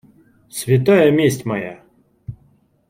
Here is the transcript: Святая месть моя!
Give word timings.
Святая 0.59 1.11
месть 1.11 1.45
моя! 1.45 1.83